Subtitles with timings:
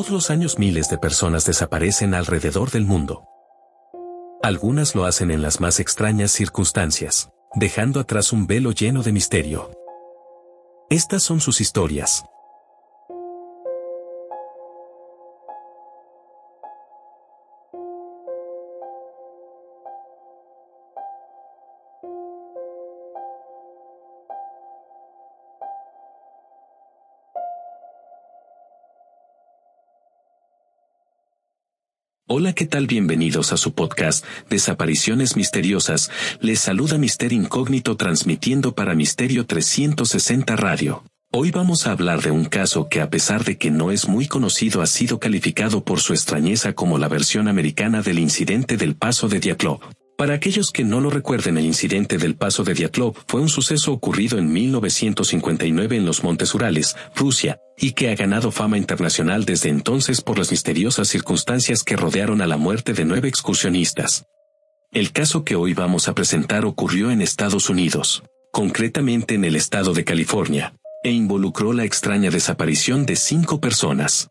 [0.00, 3.28] Todos los años miles de personas desaparecen alrededor del mundo.
[4.42, 9.70] Algunas lo hacen en las más extrañas circunstancias, dejando atrás un velo lleno de misterio.
[10.88, 12.24] Estas son sus historias.
[32.32, 32.86] Hola, ¿qué tal?
[32.86, 36.12] Bienvenidos a su podcast, Desapariciones Misteriosas.
[36.40, 41.02] Les saluda Mister Incógnito transmitiendo para Misterio 360 Radio.
[41.32, 44.28] Hoy vamos a hablar de un caso que a pesar de que no es muy
[44.28, 49.28] conocido ha sido calificado por su extrañeza como la versión americana del incidente del paso
[49.28, 49.80] de Diatlov.
[50.20, 53.90] Para aquellos que no lo recuerden, el incidente del paso de Diatlov fue un suceso
[53.90, 59.70] ocurrido en 1959 en los Montes Urales, Rusia, y que ha ganado fama internacional desde
[59.70, 64.26] entonces por las misteriosas circunstancias que rodearon a la muerte de nueve excursionistas.
[64.92, 68.22] El caso que hoy vamos a presentar ocurrió en Estados Unidos,
[68.52, 74.28] concretamente en el estado de California, e involucró la extraña desaparición de cinco personas.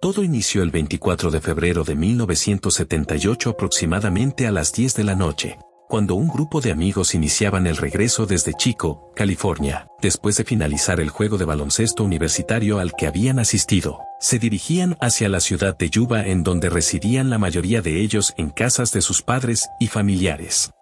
[0.00, 5.58] Todo inició el 24 de febrero de 1978 aproximadamente a las 10 de la noche,
[5.88, 11.08] cuando un grupo de amigos iniciaban el regreso desde Chico, California, después de finalizar el
[11.08, 14.00] juego de baloncesto universitario al que habían asistido.
[14.20, 18.50] Se dirigían hacia la ciudad de Yuba en donde residían la mayoría de ellos en
[18.50, 20.72] casas de sus padres y familiares.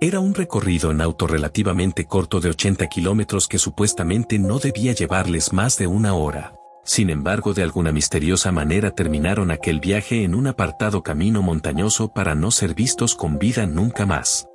[0.00, 5.52] Era un recorrido en auto relativamente corto de 80 kilómetros que supuestamente no debía llevarles
[5.52, 6.54] más de una hora.
[6.84, 12.34] Sin embargo, de alguna misteriosa manera terminaron aquel viaje en un apartado camino montañoso para
[12.34, 14.46] no ser vistos con vida nunca más.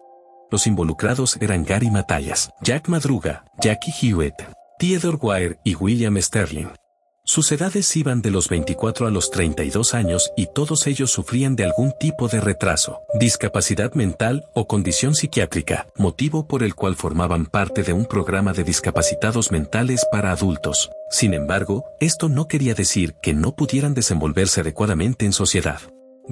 [0.51, 4.35] Los involucrados eran Gary Matallas, Jack Madruga, Jackie Hewitt,
[4.79, 6.69] Theodore Wire y William Sterling.
[7.29, 11.63] Sus edades iban de los 24 a los 32 años y todos ellos sufrían de
[11.63, 17.83] algún tipo de retraso, discapacidad mental o condición psiquiátrica, motivo por el cual formaban parte
[17.83, 20.89] de un programa de discapacitados mentales para adultos.
[21.11, 25.81] Sin embargo, esto no quería decir que no pudieran desenvolverse adecuadamente en sociedad.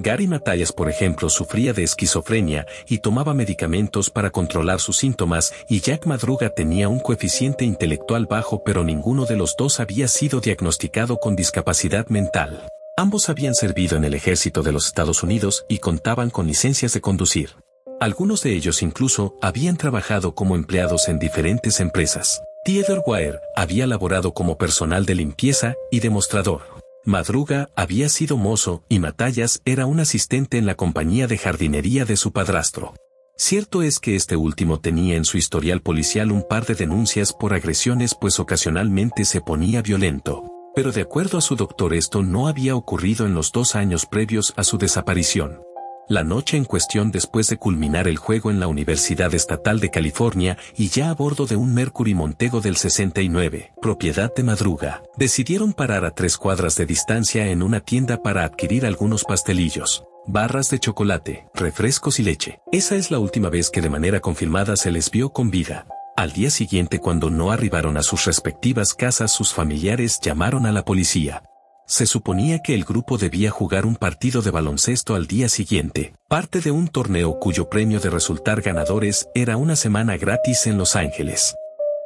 [0.00, 5.80] Gary Matallas, por ejemplo, sufría de esquizofrenia y tomaba medicamentos para controlar sus síntomas y
[5.80, 11.18] Jack Madruga tenía un coeficiente intelectual bajo pero ninguno de los dos había sido diagnosticado
[11.18, 12.68] con discapacidad mental.
[12.96, 17.00] Ambos habían servido en el ejército de los Estados Unidos y contaban con licencias de
[17.00, 17.56] conducir.
[18.00, 22.40] Algunos de ellos incluso habían trabajado como empleados en diferentes empresas.
[22.64, 26.77] Theodore Wire había laborado como personal de limpieza y demostrador.
[27.08, 32.18] Madruga había sido mozo y Matallas era un asistente en la compañía de jardinería de
[32.18, 32.92] su padrastro.
[33.34, 37.54] Cierto es que este último tenía en su historial policial un par de denuncias por
[37.54, 42.76] agresiones pues ocasionalmente se ponía violento, pero de acuerdo a su doctor esto no había
[42.76, 45.62] ocurrido en los dos años previos a su desaparición.
[46.08, 50.56] La noche en cuestión después de culminar el juego en la Universidad Estatal de California
[50.74, 56.06] y ya a bordo de un Mercury Montego del 69, propiedad de Madruga, decidieron parar
[56.06, 61.46] a tres cuadras de distancia en una tienda para adquirir algunos pastelillos, barras de chocolate,
[61.52, 62.60] refrescos y leche.
[62.72, 65.86] Esa es la última vez que de manera confirmada se les vio con vida.
[66.16, 70.86] Al día siguiente cuando no arribaron a sus respectivas casas sus familiares llamaron a la
[70.86, 71.42] policía,
[71.88, 76.60] se suponía que el grupo debía jugar un partido de baloncesto al día siguiente, parte
[76.60, 81.56] de un torneo cuyo premio de resultar ganadores era una semana gratis en Los Ángeles.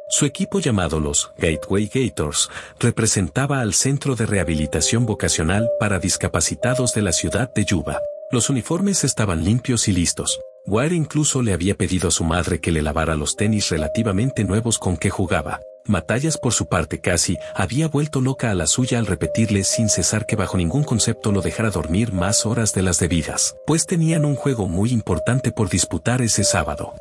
[0.09, 2.49] Su equipo llamado los Gateway Gators
[2.79, 7.99] representaba al Centro de Rehabilitación Vocacional para Discapacitados de la ciudad de Yuba.
[8.31, 10.39] Los uniformes estaban limpios y listos.
[10.65, 14.79] Ware incluso le había pedido a su madre que le lavara los tenis relativamente nuevos
[14.79, 15.59] con que jugaba.
[15.85, 20.25] Matallas por su parte casi había vuelto loca a la suya al repetirle sin cesar
[20.25, 24.35] que bajo ningún concepto lo dejara dormir más horas de las debidas, pues tenían un
[24.35, 26.93] juego muy importante por disputar ese sábado.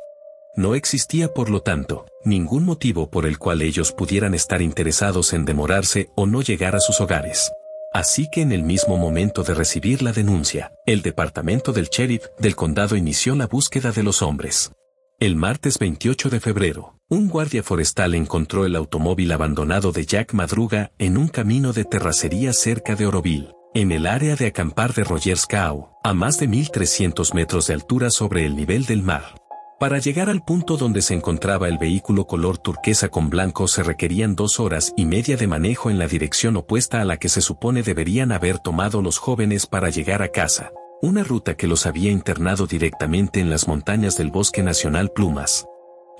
[0.56, 5.44] No existía por lo tanto, ningún motivo por el cual ellos pudieran estar interesados en
[5.44, 7.52] demorarse o no llegar a sus hogares.
[7.94, 12.56] Así que en el mismo momento de recibir la denuncia, el departamento del sheriff del
[12.56, 14.72] condado inició la búsqueda de los hombres.
[15.20, 20.92] El martes 28 de febrero, un guardia forestal encontró el automóvil abandonado de Jack Madruga
[20.98, 25.46] en un camino de terracería cerca de Oroville, en el área de acampar de Rogers
[25.46, 29.34] Cow, a más de 1300 metros de altura sobre el nivel del mar.
[29.78, 34.34] Para llegar al punto donde se encontraba el vehículo color turquesa con blanco se requerían
[34.34, 37.82] dos horas y media de manejo en la dirección opuesta a la que se supone
[37.82, 40.70] deberían haber tomado los jóvenes para llegar a casa
[41.02, 45.66] una ruta que los había internado directamente en las montañas del Bosque Nacional Plumas.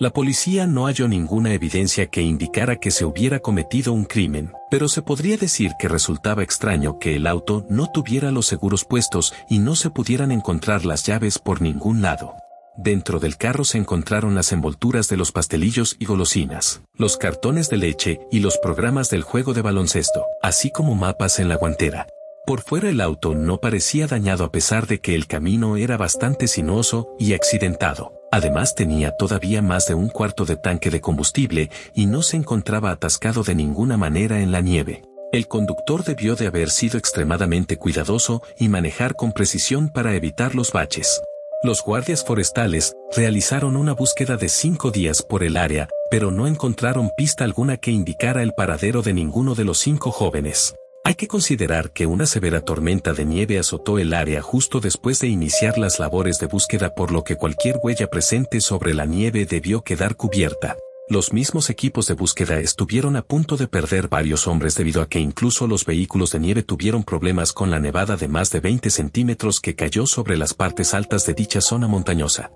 [0.03, 4.89] La policía no halló ninguna evidencia que indicara que se hubiera cometido un crimen, pero
[4.89, 9.61] se podría decir que resultaba extraño que el auto no tuviera los seguros puestos y
[9.61, 12.35] no se pudieran encontrar las llaves por ningún lado.
[12.77, 17.77] Dentro del carro se encontraron las envolturas de los pastelillos y golosinas, los cartones de
[17.77, 22.09] leche y los programas del juego de baloncesto, así como mapas en la guantera.
[22.45, 26.49] Por fuera el auto no parecía dañado a pesar de que el camino era bastante
[26.49, 28.21] sinuoso y accidentado.
[28.33, 32.91] Además tenía todavía más de un cuarto de tanque de combustible y no se encontraba
[32.91, 35.03] atascado de ninguna manera en la nieve.
[35.33, 40.73] El conductor debió de haber sido extremadamente cuidadoso y manejar con precisión para evitar los
[40.73, 41.23] baches.
[41.63, 47.11] Los guardias forestales realizaron una búsqueda de cinco días por el área, pero no encontraron
[47.17, 50.75] pista alguna que indicara el paradero de ninguno de los cinco jóvenes.
[51.13, 55.29] Hay que considerar que una severa tormenta de nieve azotó el área justo después de
[55.29, 59.83] iniciar las labores de búsqueda por lo que cualquier huella presente sobre la nieve debió
[59.83, 60.75] quedar cubierta.
[61.11, 65.21] Los mismos equipos de búsqueda estuvieron a punto de perder varios hombres debido a que
[65.21, 69.61] incluso los vehículos de nieve tuvieron problemas con la nevada de más de 20 centímetros
[69.61, 72.53] que cayó sobre las partes altas de dicha zona montañosa.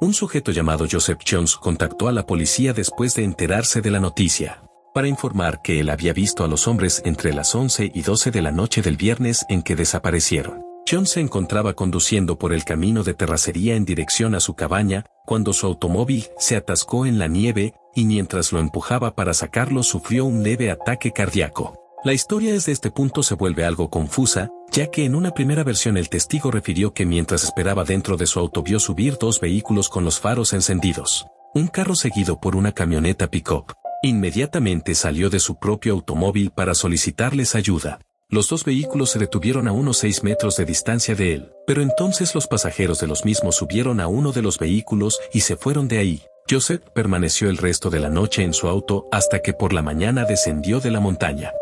[0.00, 4.62] Un sujeto llamado Joseph Jones contactó a la policía después de enterarse de la noticia
[4.92, 8.42] para informar que él había visto a los hombres entre las 11 y 12 de
[8.42, 10.62] la noche del viernes en que desaparecieron.
[10.90, 15.52] John se encontraba conduciendo por el camino de terracería en dirección a su cabaña, cuando
[15.52, 20.42] su automóvil se atascó en la nieve, y mientras lo empujaba para sacarlo sufrió un
[20.42, 21.78] leve ataque cardíaco.
[22.04, 25.96] La historia desde este punto se vuelve algo confusa, ya que en una primera versión
[25.96, 30.04] el testigo refirió que mientras esperaba dentro de su auto vio subir dos vehículos con
[30.04, 31.26] los faros encendidos.
[31.54, 33.74] Un carro seguido por una camioneta pick-up.
[34.04, 38.00] Inmediatamente salió de su propio automóvil para solicitarles ayuda.
[38.28, 42.34] Los dos vehículos se detuvieron a unos seis metros de distancia de él, pero entonces
[42.34, 45.98] los pasajeros de los mismos subieron a uno de los vehículos y se fueron de
[45.98, 46.22] ahí.
[46.50, 50.24] Joseph permaneció el resto de la noche en su auto hasta que por la mañana
[50.24, 51.52] descendió de la montaña.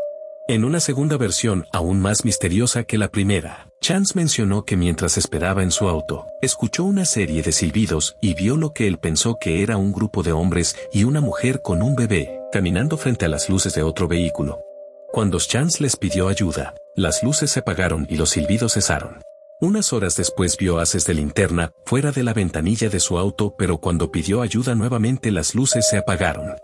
[0.49, 5.63] En una segunda versión aún más misteriosa que la primera, Chance mencionó que mientras esperaba
[5.63, 9.63] en su auto, escuchó una serie de silbidos y vio lo que él pensó que
[9.63, 13.49] era un grupo de hombres y una mujer con un bebé, caminando frente a las
[13.49, 14.63] luces de otro vehículo.
[15.11, 19.23] Cuando Chance les pidió ayuda, las luces se apagaron y los silbidos cesaron.
[19.63, 23.79] Unas horas después vio haces de linterna fuera de la ventanilla de su auto pero
[23.79, 26.55] cuando pidió ayuda nuevamente las luces se apagaron.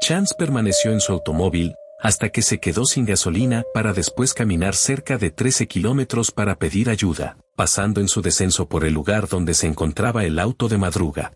[0.00, 5.16] Chance permaneció en su automóvil hasta que se quedó sin gasolina para después caminar cerca
[5.16, 9.66] de 13 kilómetros para pedir ayuda, pasando en su descenso por el lugar donde se
[9.66, 11.32] encontraba el auto de madruga.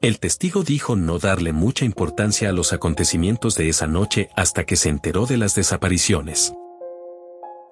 [0.00, 4.76] El testigo dijo no darle mucha importancia a los acontecimientos de esa noche hasta que
[4.76, 6.54] se enteró de las desapariciones.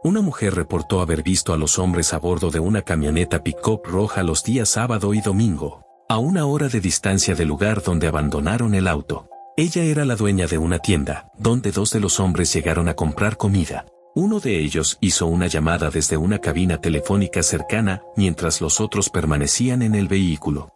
[0.02, 4.24] Una mujer reportó haber visto a los hombres a bordo de una camioneta pick-up roja
[4.24, 8.88] los días sábado y domingo, a una hora de distancia del lugar donde abandonaron el
[8.88, 9.29] auto.
[9.56, 13.36] Ella era la dueña de una tienda, donde dos de los hombres llegaron a comprar
[13.36, 13.84] comida.
[14.14, 19.82] Uno de ellos hizo una llamada desde una cabina telefónica cercana, mientras los otros permanecían
[19.82, 20.72] en el vehículo.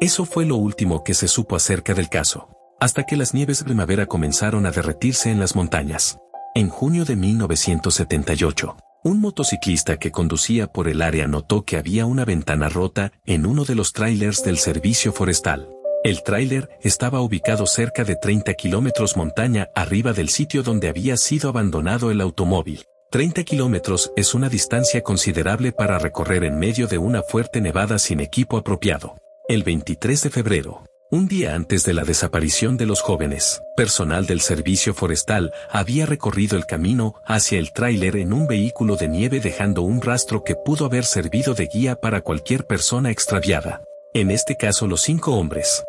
[0.00, 2.48] Eso fue lo último que se supo acerca del caso,
[2.80, 6.18] hasta que las nieves primavera comenzaron a derretirse en las montañas.
[6.54, 12.24] En junio de 1978, un motociclista que conducía por el área notó que había una
[12.24, 15.68] ventana rota en uno de los trailers del servicio forestal.
[16.06, 21.48] El tráiler estaba ubicado cerca de 30 kilómetros montaña arriba del sitio donde había sido
[21.48, 22.84] abandonado el automóvil.
[23.10, 28.20] 30 kilómetros es una distancia considerable para recorrer en medio de una fuerte nevada sin
[28.20, 29.16] equipo apropiado.
[29.48, 34.40] El 23 de febrero, un día antes de la desaparición de los jóvenes, personal del
[34.40, 39.82] servicio forestal había recorrido el camino hacia el tráiler en un vehículo de nieve dejando
[39.82, 43.82] un rastro que pudo haber servido de guía para cualquier persona extraviada.
[44.14, 45.84] En este caso los cinco hombres,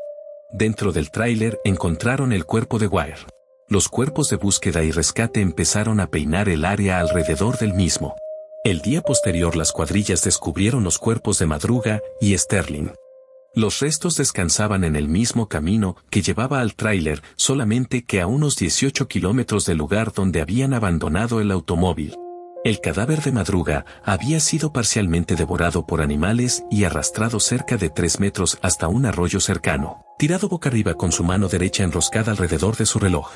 [0.52, 3.26] Dentro del tráiler encontraron el cuerpo de Wire.
[3.68, 8.16] Los cuerpos de búsqueda y rescate empezaron a peinar el área alrededor del mismo.
[8.64, 12.92] El día posterior las cuadrillas descubrieron los cuerpos de Madruga y Sterling.
[13.56, 18.56] Los restos descansaban en el mismo camino que llevaba al tráiler, solamente que a unos
[18.56, 22.16] 18 kilómetros del lugar donde habían abandonado el automóvil.
[22.64, 28.20] El cadáver de Madruga había sido parcialmente devorado por animales y arrastrado cerca de tres
[28.20, 32.86] metros hasta un arroyo cercano tirado boca arriba con su mano derecha enroscada alrededor de
[32.86, 33.36] su reloj.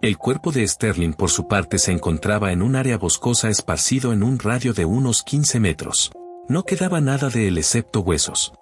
[0.00, 4.22] El cuerpo de Sterling por su parte se encontraba en un área boscosa esparcido en
[4.22, 6.10] un radio de unos 15 metros.
[6.48, 8.52] No quedaba nada de él excepto huesos.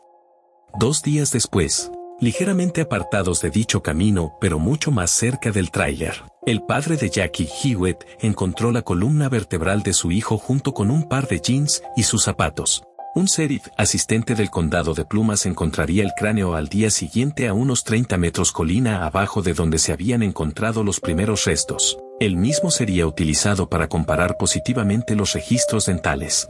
[0.79, 1.91] Dos días después,
[2.21, 7.49] ligeramente apartados de dicho camino pero mucho más cerca del tráiler, el padre de Jackie
[7.63, 12.03] Hewitt encontró la columna vertebral de su hijo junto con un par de jeans y
[12.05, 12.83] sus zapatos.
[13.13, 17.83] Un sheriff, asistente del condado de Plumas, encontraría el cráneo al día siguiente a unos
[17.83, 21.99] 30 metros colina abajo de donde se habían encontrado los primeros restos.
[22.21, 26.49] El mismo sería utilizado para comparar positivamente los registros dentales.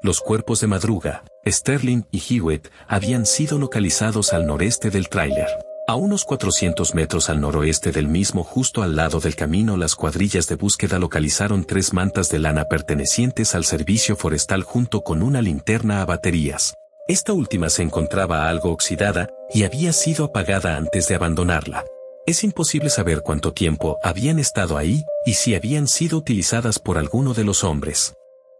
[0.00, 5.48] Los cuerpos de Madruga, Sterling y Hewitt habían sido localizados al noreste del tráiler.
[5.88, 10.46] A unos 400 metros al noroeste del mismo justo al lado del camino las cuadrillas
[10.46, 16.00] de búsqueda localizaron tres mantas de lana pertenecientes al servicio forestal junto con una linterna
[16.00, 16.74] a baterías.
[17.08, 21.84] Esta última se encontraba algo oxidada y había sido apagada antes de abandonarla.
[22.24, 27.34] Es imposible saber cuánto tiempo habían estado ahí y si habían sido utilizadas por alguno
[27.34, 28.14] de los hombres.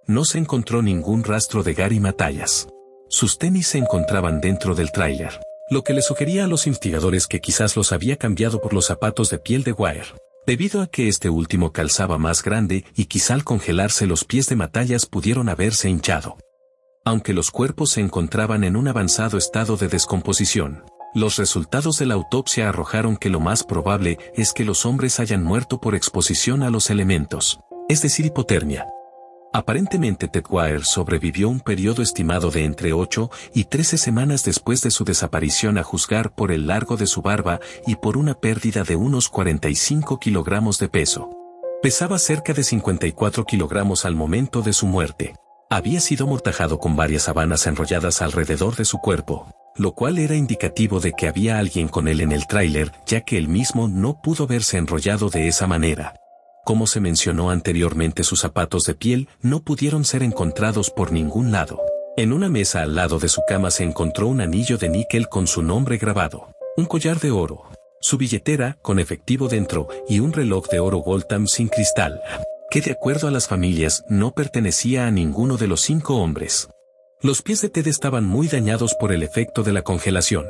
[0.09, 2.67] No se encontró ningún rastro de Gary Matallas.
[3.11, 5.39] Sus tenis se encontraban dentro del tráiler
[5.71, 9.29] lo que le sugería a los investigadores que quizás los había cambiado por los zapatos
[9.29, 10.15] de piel de wire,
[10.47, 14.57] debido a que este último calzaba más grande y quizá al congelarse los pies de
[14.57, 16.39] Matallas pudieron haberse hinchado.
[17.05, 20.85] Aunque los cuerpos se encontraban en un avanzado estado de descomposición,
[21.15, 25.45] los resultados de la autopsia arrojaron que lo más probable es que los hombres hayan
[25.45, 27.61] muerto por exposición a los elementos,
[27.91, 28.87] es decir, hipotermia,
[29.53, 34.91] Aparentemente Ted Wire sobrevivió un periodo estimado de entre 8 y 13 semanas después de
[34.91, 38.97] su desaparición a juzgar por el largo de su barba y por una pérdida de
[38.97, 41.31] unos 45 kilogramos de peso.
[41.83, 45.35] Pesaba cerca de 54 kilogramos al momento de su muerte.
[45.71, 51.01] Había sido mortajado con varias sabanas enrolladas alrededor de su cuerpo, lo cual era indicativo
[51.01, 54.47] de que había alguien con él en el tráiler, ya que él mismo no pudo
[54.47, 56.15] verse enrollado de esa manera
[56.69, 61.81] como se mencionó anteriormente sus zapatos de piel no pudieron ser encontrados por ningún lado.
[62.19, 65.47] En una mesa al lado de su cama se encontró un anillo de níquel con
[65.47, 67.63] su nombre grabado, un collar de oro,
[68.03, 72.21] su billetera con efectivo dentro y un reloj de oro Voltam sin cristal,
[72.71, 76.69] que de acuerdo a las familias no pertenecía a ninguno de los cinco hombres.
[77.23, 80.45] Los pies de Ted estaban muy dañados por el efecto de la congelación.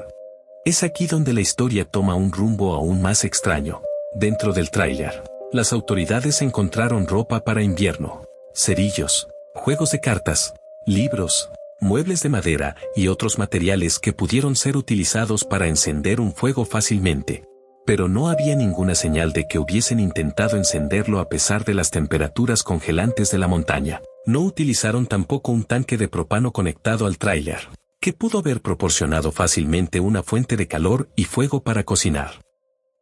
[0.64, 3.82] Es aquí donde la historia toma un rumbo aún más extraño.
[4.16, 8.22] Dentro del tráiler, las autoridades encontraron ropa para invierno,
[8.54, 10.52] cerillos, juegos de cartas,
[10.86, 11.50] libros,
[11.80, 17.44] muebles de madera y otros materiales que pudieron ser utilizados para encender un fuego fácilmente.
[17.86, 22.62] Pero no había ninguna señal de que hubiesen intentado encenderlo a pesar de las temperaturas
[22.62, 24.02] congelantes de la montaña.
[24.26, 30.00] No utilizaron tampoco un tanque de propano conectado al tráiler, que pudo haber proporcionado fácilmente
[30.00, 32.47] una fuente de calor y fuego para cocinar.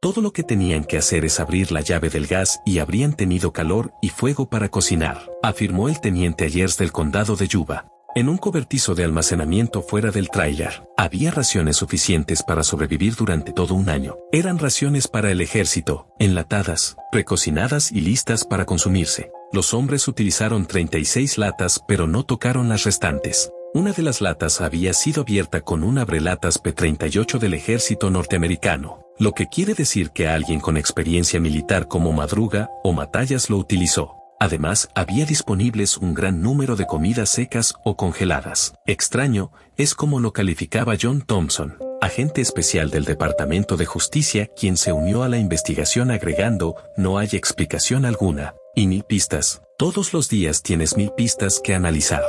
[0.06, 3.52] Todo lo que tenían que hacer es abrir la llave del gas y habrían tenido
[3.52, 7.88] calor y fuego para cocinar, afirmó el teniente Ayers del condado de Yuba.
[8.14, 13.75] En un cobertizo de almacenamiento fuera del tráiler, había raciones suficientes para sobrevivir durante todo
[13.75, 14.16] un año.
[14.30, 19.32] Eran raciones para el ejército, enlatadas, precocinadas y listas para consumirse.
[19.52, 23.50] Los hombres utilizaron 36 latas pero no tocaron las restantes.
[23.75, 29.32] Una de las latas había sido abierta con un abrelatas P-38 del ejército norteamericano, lo
[29.32, 34.16] que quiere decir que alguien con experiencia militar como Madruga o Matallas lo utilizó.
[34.38, 38.75] Además, había disponibles un gran número de comidas secas o congeladas.
[38.85, 44.92] Extraño, es como lo calificaba John Thompson, agente especial del Departamento de Justicia, quien se
[44.92, 49.62] unió a la investigación agregando, no hay explicación alguna, y mil pistas.
[49.78, 52.23] Todos los días tienes mil pistas que analizar.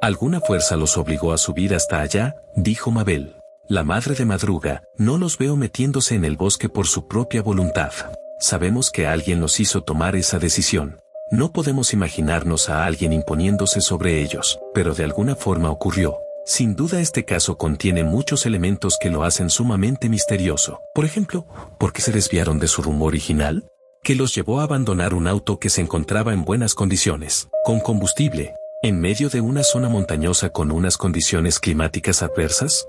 [0.00, 3.37] Alguna fuerza los obligó a subir hasta allá, dijo Mabel.
[3.70, 7.92] La madre de madruga, no los veo metiéndose en el bosque por su propia voluntad.
[8.40, 11.00] Sabemos que alguien los hizo tomar esa decisión.
[11.30, 16.16] No podemos imaginarnos a alguien imponiéndose sobre ellos, pero de alguna forma ocurrió.
[16.46, 20.80] Sin duda este caso contiene muchos elementos que lo hacen sumamente misterioso.
[20.94, 21.44] Por ejemplo,
[21.78, 23.68] ¿por qué se desviaron de su rumbo original?
[24.02, 28.54] Que los llevó a abandonar un auto que se encontraba en buenas condiciones, con combustible,
[28.82, 32.86] en medio de una zona montañosa con unas condiciones climáticas adversas?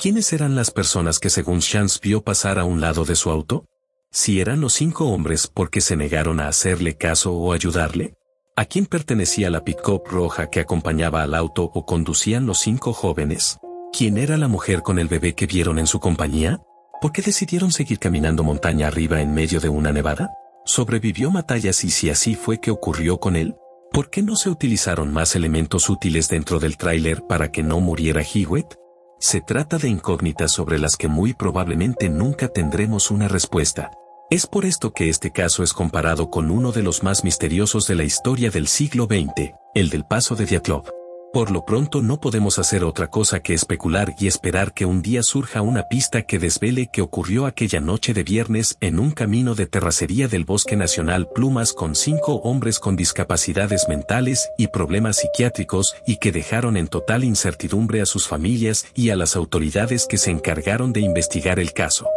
[0.00, 3.66] ¿Quiénes eran las personas que según Chance vio pasar a un lado de su auto?
[4.10, 8.14] Si eran los cinco hombres porque se negaron a hacerle caso o ayudarle?
[8.56, 13.58] ¿A quién pertenecía la pick-up roja que acompañaba al auto o conducían los cinco jóvenes?
[13.92, 16.62] ¿Quién era la mujer con el bebé que vieron en su compañía?
[17.02, 20.30] ¿Por qué decidieron seguir caminando montaña arriba en medio de una nevada?
[20.64, 23.54] ¿Sobrevivió Matallas y si así fue que ocurrió con él?
[23.92, 28.22] ¿Por qué no se utilizaron más elementos útiles dentro del tráiler para que no muriera
[28.22, 28.79] Hewitt?
[29.22, 33.90] Se trata de incógnitas sobre las que muy probablemente nunca tendremos una respuesta.
[34.30, 37.96] Es por esto que este caso es comparado con uno de los más misteriosos de
[37.96, 40.99] la historia del siglo XX, el del paso de Diatlov.
[41.32, 45.22] Por lo pronto no podemos hacer otra cosa que especular y esperar que un día
[45.22, 49.66] surja una pista que desvele qué ocurrió aquella noche de viernes en un camino de
[49.66, 56.16] terracería del Bosque Nacional Plumas con cinco hombres con discapacidades mentales y problemas psiquiátricos y
[56.16, 60.92] que dejaron en total incertidumbre a sus familias y a las autoridades que se encargaron
[60.92, 62.08] de investigar el caso.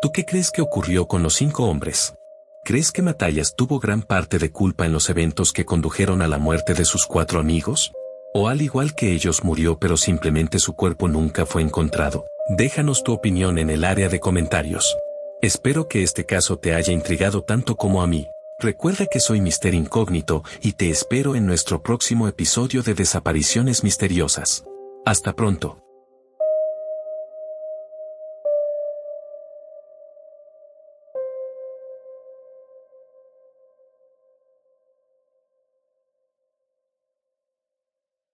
[0.00, 2.14] ¿Tú qué crees que ocurrió con los cinco hombres?
[2.64, 6.38] ¿Crees que Matallas tuvo gran parte de culpa en los eventos que condujeron a la
[6.38, 7.90] muerte de sus cuatro amigos?
[8.36, 12.26] O al igual que ellos murió pero simplemente su cuerpo nunca fue encontrado.
[12.58, 14.96] Déjanos tu opinión en el área de comentarios.
[15.40, 18.26] Espero que este caso te haya intrigado tanto como a mí.
[18.58, 24.64] Recuerda que soy Mister Incógnito y te espero en nuestro próximo episodio de Desapariciones Misteriosas.
[25.04, 25.83] Hasta pronto.